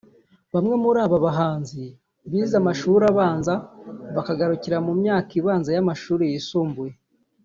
[0.53, 1.83] Bamwe muri aba bahanzi
[2.29, 3.53] bize amashuri abanza
[4.15, 6.93] bakagarukira mu myaka ibanza y’amashuri yisumbuye